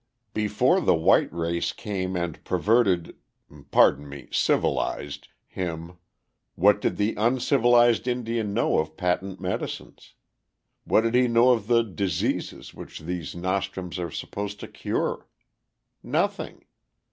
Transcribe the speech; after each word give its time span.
Before 0.33 0.81
the 0.81 0.95
white 0.95 1.31
race 1.31 1.73
came 1.73 2.15
and 2.17 2.43
perverted 2.43 3.17
pardon 3.69 4.09
me, 4.09 4.29
civilized 4.31 5.27
him, 5.45 5.99
what 6.55 6.81
did 6.81 6.97
the 6.97 7.13
"uncivilized 7.17 8.07
Indian" 8.07 8.51
know 8.51 8.79
of 8.79 8.97
patent 8.97 9.39
medicines? 9.39 10.15
What 10.85 11.01
did 11.01 11.13
he 11.13 11.27
know 11.27 11.51
of 11.51 11.67
the 11.67 11.83
diseases 11.83 12.73
which 12.73 13.01
these 13.01 13.35
nostrums 13.35 13.99
are 13.99 14.09
supposed 14.09 14.59
to 14.61 14.67
cure? 14.67 15.27
Nothing! 16.01 16.65